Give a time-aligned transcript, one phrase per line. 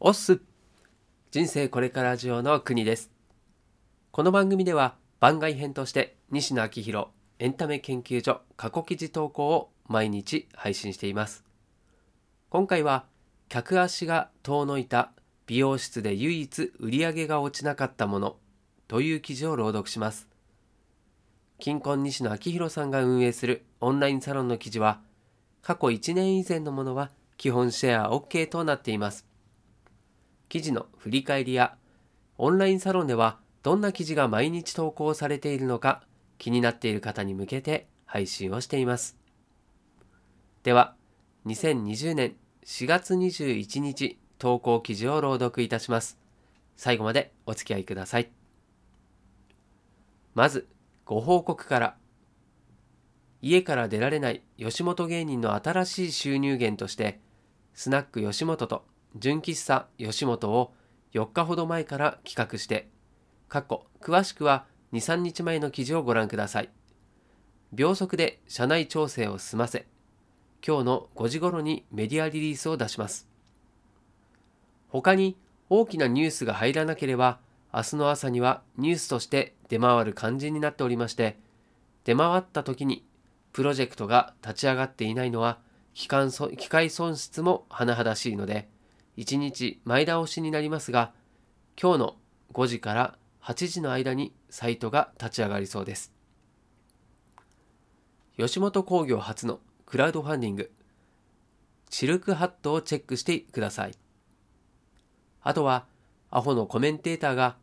[0.00, 0.40] おっす
[1.32, 3.10] 人生これからジオの国です。
[4.12, 7.08] この番組では番外編として西野昭弘
[7.40, 11.44] エンタメ研究所過去記事投稿を毎日配信しています。
[12.48, 13.06] 今回は
[13.48, 15.10] 客足が遠のいた
[15.48, 18.36] 美容室で唯一売り上げが落ちなかったもの
[18.86, 20.28] という記事を朗読します。
[21.58, 25.00] 金婚西野昭弘さんが運営するオンラインサロンの記事は
[25.60, 29.27] 過去1年以前のものは基本シェア OK となっています。
[30.48, 31.76] 記事の振り返りや
[32.38, 36.02] オンラインサロンではどんな記事が毎日投稿されているのか
[36.38, 39.16] 気になっている方に向けて配信をしています。
[40.62, 40.94] では
[41.46, 46.18] 2020年4月21日投稿記事を朗読いたします。
[46.76, 48.30] 最後までお付き合いください。
[50.34, 50.68] まず
[51.04, 51.96] ご報告から。
[53.40, 57.20] 家から出られない吉本芸人の新しい収入源として
[57.72, 58.84] スナック吉本と
[59.16, 60.72] 純喫茶吉本を
[61.14, 62.88] 4日ほど前から企画して、
[63.48, 66.70] かっこ詳しくは2、3日前の記事をご覧ください。
[67.72, 69.86] 秒速で社内調整を済ませ、
[70.66, 73.28] 今日の5時頃にメディアリリースを出します。
[74.88, 75.36] 他に
[75.68, 77.38] 大きなニュースが入らなければ、
[77.72, 81.38] 明日の朝にはニュースとして出回る感じになっておりまして、
[82.04, 83.04] 出回った時に
[83.52, 85.58] プロジェクトが立ち上がっていないのは
[85.92, 88.68] 機械損失も甚だしいので、
[89.18, 91.12] 1日前倒しになりますが、
[91.80, 92.16] 今日の
[92.52, 96.12] 5時から8時の間にサイトが立ち上がりそうです。
[98.36, 100.70] 吉本興業初のクラウドファンディング、
[101.90, 103.94] シルクハットをチェックしてください。
[105.42, 105.86] あとは、
[106.30, 107.56] アホのコメンテーターが、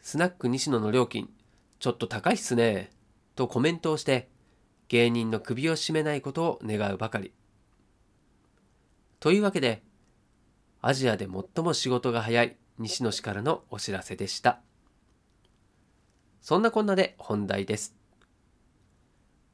[0.00, 1.30] スナック西野の料金、
[1.78, 2.90] ちょっと高いっすね、
[3.36, 4.28] とコメントをして、
[4.88, 7.32] 芸人の首を絞めないことを願うばかり。
[9.20, 9.84] というわけで、
[10.86, 14.60] アジアで最も仕事が早い西野氏からのお知らせでした。
[16.42, 17.96] そんなこんなで本題です。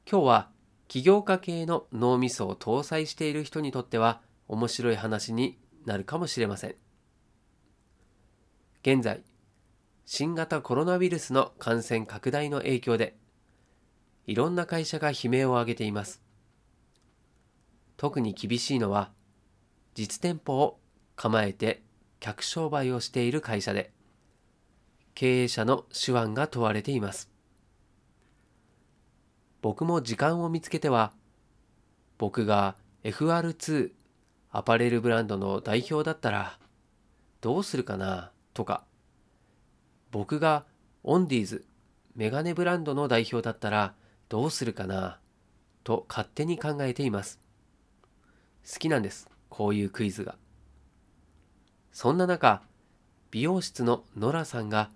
[0.05, 0.49] 今日は
[0.89, 6.75] 起業家系の脳みそを搭載している人にとっては面白い話になるかもしれません。
[8.81, 9.23] 現在、
[10.05, 13.15] 新型コロナウイルスの感染拡大の影響で、
[14.27, 16.21] いろんな会社が悲鳴を上げています。
[17.95, 19.13] 特に厳しいのは、
[19.93, 20.80] 実店舗を
[21.21, 21.83] 構えて
[22.19, 23.91] 客商売をしている会社で、
[25.13, 27.29] 経営者の手腕が問われています。
[29.61, 31.13] 僕も時間を見つけては、
[32.17, 33.91] 僕が FR2
[34.49, 36.57] アパレルブランドの代表だったら
[37.39, 38.83] どうするかなとか、
[40.09, 40.65] 僕が
[41.03, 41.65] オンディーズ
[42.15, 43.93] メガネブランドの代表だったら
[44.27, 45.19] どうするかな
[45.83, 47.39] と勝手に考えています。
[48.67, 50.35] 好きなんです、こういうクイズが。
[51.91, 52.61] そんな中、
[53.31, 54.89] 美容室のノラさんが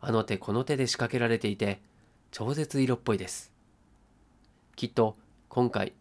[0.00, 1.80] あの手この手で仕掛けられていて
[2.30, 3.52] 超絶色っぽいです。
[4.76, 5.16] きっと
[5.48, 5.92] 今回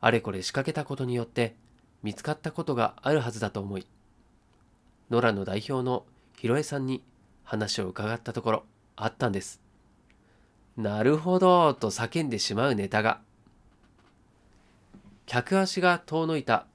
[0.00, 1.56] あれこれ仕掛けたことによって
[2.02, 3.86] 見つかったことがあるはずだと思い、
[5.10, 6.04] ノラの代表の
[6.36, 7.02] ひろえさんに
[7.42, 8.64] 話を伺ったところ
[8.96, 9.60] あったんです。
[10.76, 13.20] なるほどと叫んでしまうネタが。
[15.26, 16.66] 客足が遠のいた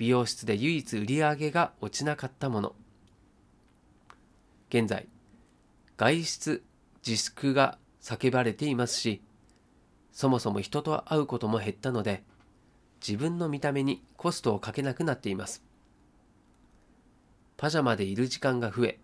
[0.00, 2.72] 美容室で唯一売り上げが落ちなかったもの。
[4.70, 5.06] 現在
[5.98, 6.62] 外出
[7.06, 9.20] 自粛が叫ばれていますし
[10.10, 12.22] そもそも人と会うことも減ったので
[13.06, 15.62] 自分の見た目にコストをかけなくなっています。
[17.58, 18.98] パジャマでいる時間が増え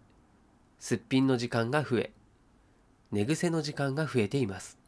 [0.78, 2.12] すっぴんの時間が増え
[3.12, 4.78] 寝癖の時間が増えています。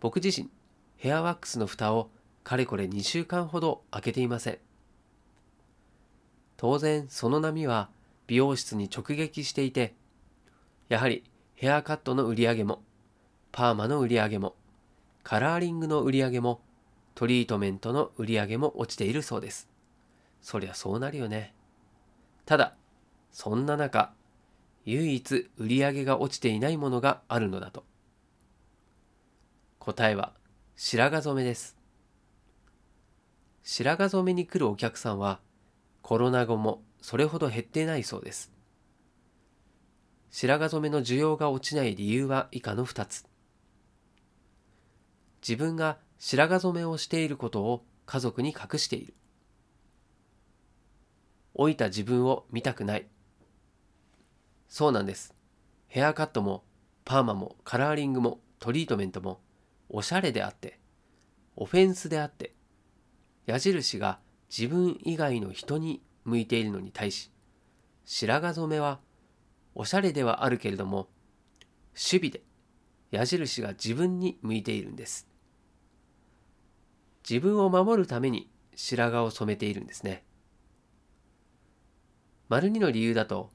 [0.00, 0.48] 僕自身
[0.96, 2.08] ヘアワックスの蓋を
[2.44, 4.69] かれこれ2週間ほど開けていません。
[6.60, 7.88] 当然その波は
[8.26, 9.94] 美容室に直撃していて、
[10.90, 12.82] やはりヘアカットの売り上げも、
[13.50, 14.54] パーマの売り上げも、
[15.22, 16.60] カラーリングの売り上げも、
[17.14, 19.70] トリートメントの売り上げも落ちているそうです。
[20.42, 21.54] そりゃそうなるよね。
[22.44, 22.74] ただ、
[23.32, 24.12] そんな中、
[24.84, 27.84] 唯一売り上げが落ちていないものがあるのだと。
[29.78, 30.34] 答えは
[30.76, 31.78] 白髪染めです。
[33.62, 35.40] 白髪染めに来るお客さんは
[36.10, 38.50] コロナ後もそれほど減ってないそうです。
[40.28, 43.26] 白髪染めの需要が落ちない理由は以下の2つ。
[45.40, 49.14] 自分が白髪染めをしていることを家族に隠している。
[51.54, 53.06] 老いた自分を見たくない。
[54.68, 55.32] そうなんです。
[55.86, 56.64] ヘアカットも
[57.04, 59.40] パーマもカラーリングもトリートメントも
[59.88, 60.80] おしゃれであって、
[61.54, 62.56] オフェンスであって、
[63.46, 64.18] 矢印が
[64.56, 67.30] 自分以外の人に向いているのに対し
[68.04, 69.00] 白髪染めは
[69.74, 71.08] おしゃれではあるけれども
[71.94, 72.42] 守備で
[73.10, 75.26] 矢印が自分に向いているんです。
[77.28, 80.24] 自分を守るために白髪を染めているんですね。
[82.48, 83.50] 丸2の理由だと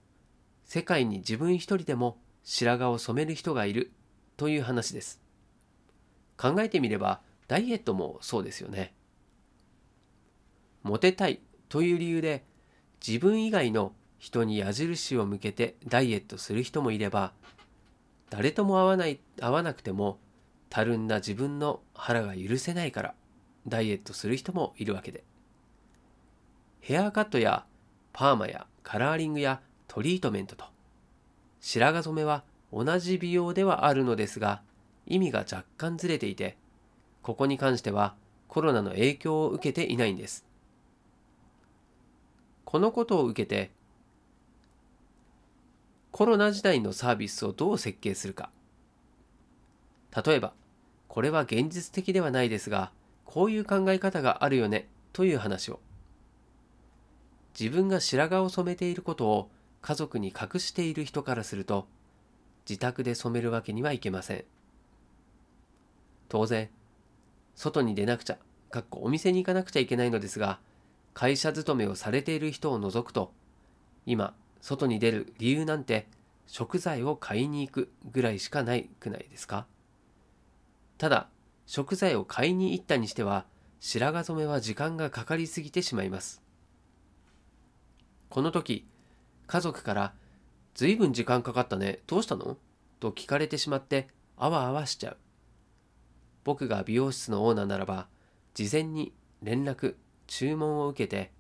[0.64, 3.92] 世界に自分一人でも白髪を染める人がいる
[4.38, 5.22] という話です。
[6.38, 8.95] 考えてみればダイエットもそうですよね。
[10.86, 12.44] モテたいという理由で
[13.06, 17.34] 自分以外の人に矢印を向けてダイエットする人もいれば
[18.30, 20.20] 誰とも会わない会わなくても
[20.70, 23.16] たるんだ自分の腹が許せないから
[23.68, 25.24] ダイエットする人もいるわけで。
[26.82, 27.66] ヘアカットや
[28.14, 30.66] パーマやカラーリングやトリートメントと
[31.62, 34.62] 白髪染めは同じ美容ではあるのですが
[35.08, 36.58] 意味が若干ずれていて
[37.24, 38.14] ここに関しては
[38.48, 40.46] コロナの影響を受けていないんです。
[42.66, 43.72] このことを受けて
[46.12, 48.50] コロナ時代のサービスをどう設計するか。
[50.26, 50.54] 例えば
[51.08, 52.92] これは現実的ではないですが
[53.26, 55.80] こういう考え方があるよねという話を。
[57.58, 59.50] 自分が白髪を染めていることを
[59.82, 61.88] 家族に隠している人からすると
[62.68, 64.46] 自宅で染めるわけにはいけません。
[66.28, 66.70] 当然
[67.56, 68.38] 外に出なくちゃ
[68.72, 70.60] かっこお店に行かなくちゃいけないのですが
[71.16, 73.32] 会社勤めをされている人を除くと
[74.06, 76.08] 今外に出る理由なんて
[76.46, 79.66] 食材を買いに行くぐらいしかないくないですか？
[80.98, 81.30] ただ
[81.66, 83.46] 食材を買いに行ったにしては
[83.80, 86.42] 白髪染めは時間がかかりすぎてしまいます。
[88.30, 88.86] この時
[89.48, 90.14] 家族から
[90.76, 92.58] 「ずいぶん時間かかったねどうしたの?」
[93.00, 95.18] と聞かれてしまってあわあわしちゃう。
[96.44, 98.08] 僕が美容室のオーナーならば
[98.54, 99.96] 事前に連絡
[100.28, 101.32] 注文を受けて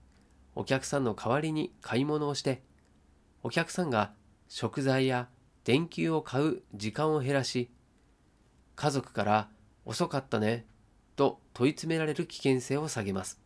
[0.55, 2.63] お客さんの代わりに買い物をして
[3.43, 4.13] お客さんが
[4.47, 5.27] 食材や
[5.63, 7.69] 電球を買う時間を減らし
[8.75, 9.49] 家族から
[9.85, 10.65] 「遅かったね」
[11.15, 13.41] と問い詰められる危険性を下げます。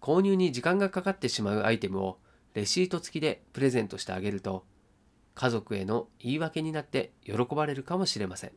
[0.00, 2.18] 購入に時間がかかってしまうアイテムを
[2.54, 4.64] レシート付きでプレゼントしてあげると
[5.34, 8.52] 家族への言い訳になって喜ばれるかもしれません。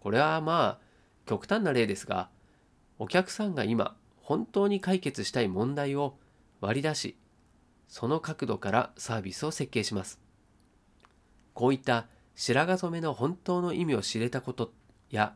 [0.00, 0.80] これはまあ
[1.26, 2.30] 極端な例ですが
[2.98, 6.14] お客さんが今本当に解決したい問題を
[6.60, 7.16] 割り出し
[7.88, 10.18] その角度からサービスを設計します。
[11.52, 14.72] こういった白髪染めの本当の意味を知れたこと
[15.10, 15.34] や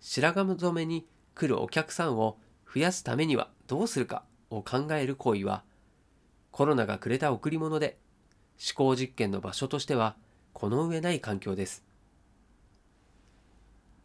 [0.00, 2.36] 白髪染めに来るお客さんを
[2.72, 5.62] 増やすためにはどうするかを考える行為は
[6.50, 7.96] コロナがくれた贈り物で
[8.58, 10.16] 思考実験の場所としては
[10.52, 11.84] この上ない環境です。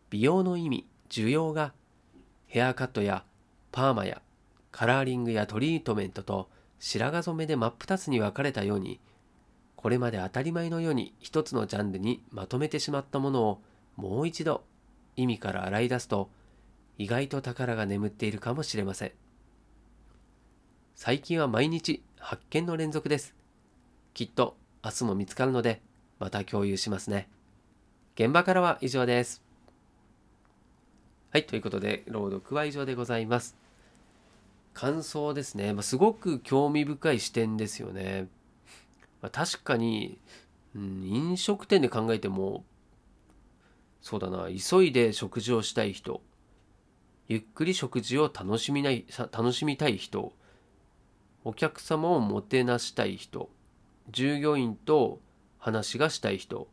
[0.10, 1.74] 美容の意味需要が
[2.48, 3.24] ヘアカットや
[3.72, 4.22] パーマや
[4.72, 9.00] カラーリングやトリートメントと白髪染めで真っ二つに分かれたように
[9.76, 13.62] これまで当たり前のように一つのジャンルにまとめてしまったものを
[13.96, 14.64] もう一度
[15.16, 16.30] 意味から洗い出すと
[16.98, 19.12] 意外と宝が眠っているかもしれません。
[20.96, 23.34] 最近は毎日発見の連続です。
[24.14, 25.82] きっと明日も見つかるので
[26.20, 27.28] また共有しますね。
[28.16, 29.42] 現場からは以上です。
[31.32, 33.61] はいということで朗読は以上でございます。
[34.74, 38.28] 感想ですね、まあ、すごく興味深い視点ですよね、
[39.22, 40.20] まあ、確かに、
[40.76, 42.64] うん、飲食店で考えても
[44.02, 46.22] そうだな急いで食事をしたい人
[47.28, 50.34] ゆっくり食事を楽しみない楽しみたい人
[51.44, 53.50] お客様をもてなしたい人
[54.10, 55.20] 従業員と
[55.60, 56.68] 話がしたい人、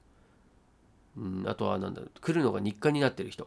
[1.16, 3.44] うん、あとは何だろう来るのが日課になってる人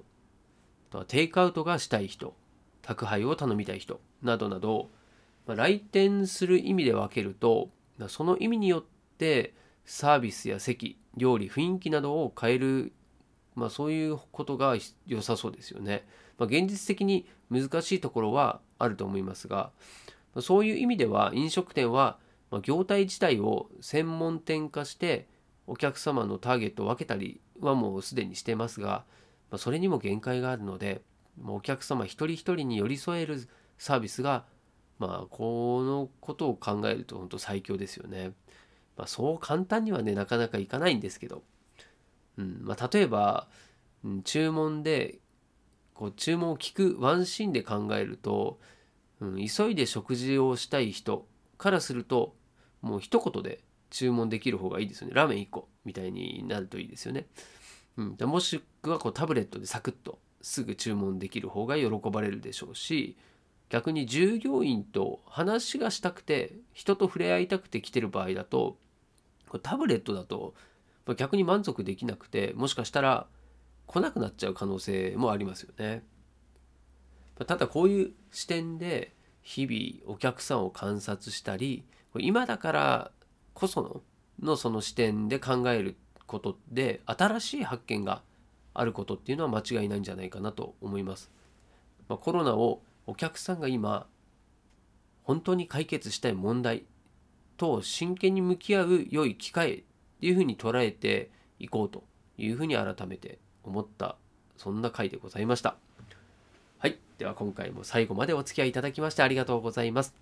[0.90, 2.34] あとはテイクアウトがしたい人
[2.82, 4.90] 宅配を頼みたい人などなど、
[5.46, 7.70] まあ、来店する意味で分けると
[8.08, 8.84] その意味によっ
[9.18, 9.54] て
[9.86, 12.94] サービスや席料理雰囲気などを変える、
[13.56, 16.06] まあ、そういうことが良さそうですよね。
[16.38, 19.72] まあ、現実的に難しいところはあると思いますが
[20.40, 22.18] そういう意味では飲食店は
[22.64, 25.28] 業態自体を専門店化して
[25.68, 29.04] お客様のターゲットを分けたりはもうすでにしてますが
[29.58, 31.02] それにも限界があるので
[31.46, 34.46] お客様一人一人に寄り添えるサービスが
[35.00, 38.34] まあこのことを考えると本当最強ですよね。
[38.98, 41.44] まあ、そう簡単にはねなかなかいかないんですけど、
[42.38, 43.48] うんまあ、例えば、
[44.04, 45.20] うん、注文で
[45.94, 48.60] こう注文を聞くワンシーンで考えると、
[49.20, 51.26] うん、急いで食事をしたい人
[51.58, 52.36] からすると
[52.82, 57.28] もう一言で注文できる方がいいですよねラーメン1個みたいになるといいですよね。
[57.98, 63.18] うん、もしくはこうタブレットでサクッとすぐ注文できる方が喜ばれるでしょうし
[63.70, 68.78] 逆に従業員と話がしたくて人と触れ合いたくて来てる場合だと
[69.64, 70.54] タブレットだと
[71.18, 73.28] 逆に満足できなくてもしかしたら
[73.88, 76.04] 来なくなっちゃう可能性もありますよね。
[77.46, 81.84] ただこういう視点で日々お客さんを観察したり
[82.16, 83.12] 今だから
[83.54, 84.02] こその
[84.42, 85.96] のその視点で考える
[86.28, 88.22] ことで新しい発見が
[88.74, 91.32] あることっていうのは間違いないんじゃないかなと思います。
[92.08, 94.08] まあ、コロナをお客さんが今
[95.24, 96.84] 本当に解決したい問題
[97.58, 99.84] と真剣に向き合う良い機会っ
[100.20, 102.04] ていうふうに捉えていこうと
[102.38, 104.16] いうふうに改めて思った
[104.58, 105.76] そんな回でございました。
[106.80, 106.98] はい。
[107.18, 110.14] では今回も最後までお付き合いいただきましてありがとうございます。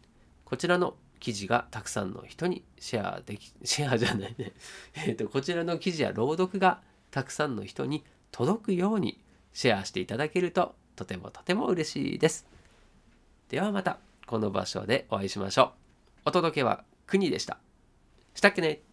[0.45, 4.53] こちらの記事がたくさんの人にシェアでき、シェアじゃないね。
[4.95, 9.19] えっと、こちらの記事や朗読がたくさんの人に届くように
[9.53, 12.45] シェアしていただけるととてもとても嬉しいです。
[13.49, 15.71] ではまたこの場所でお会いしましょう。
[16.25, 17.57] お届けは国でした。
[18.35, 18.88] したっけね